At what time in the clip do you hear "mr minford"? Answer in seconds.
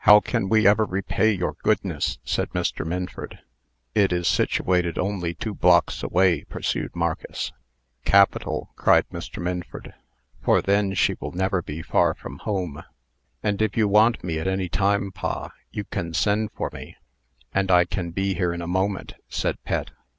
2.50-3.38, 9.08-9.94